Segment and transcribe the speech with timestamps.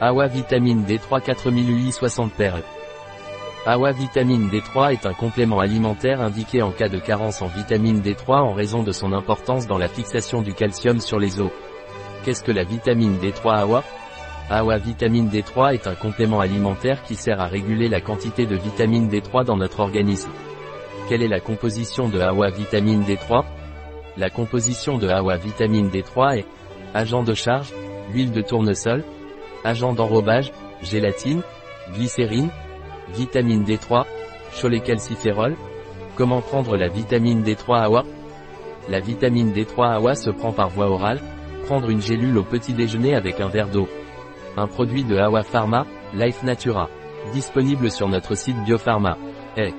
[0.00, 2.62] AWA vitamine D3 4000 UI 60 perles.
[3.66, 8.42] AWA vitamine D3 est un complément alimentaire indiqué en cas de carence en vitamine D3
[8.42, 11.50] en raison de son importance dans la fixation du calcium sur les os.
[12.24, 13.82] Qu'est-ce que la vitamine D3 AWA?
[14.50, 19.08] AWA vitamine D3 est un complément alimentaire qui sert à réguler la quantité de vitamine
[19.08, 20.30] D3 dans notre organisme.
[21.08, 23.44] Quelle est la composition de AWA vitamine D3
[24.16, 26.46] La composition de AWA vitamine D3 est
[26.94, 27.74] agent de charge,
[28.12, 29.02] huile de tournesol,
[29.64, 31.42] agent d'enrobage, gélatine,
[31.94, 32.50] glycérine,
[33.14, 34.04] vitamine D3,
[34.60, 35.56] cholécalciférol.
[36.16, 38.04] Comment prendre la vitamine D3 AWA
[38.88, 41.20] La vitamine D3 AWA se prend par voie orale,
[41.66, 43.88] prendre une gélule au petit déjeuner avec un verre d'eau.
[44.56, 46.88] Un produit de AWA Pharma, Life Natura.
[47.32, 49.16] Disponible sur notre site Biopharma.
[49.56, 49.72] Eh.